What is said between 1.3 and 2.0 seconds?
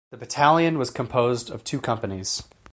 of two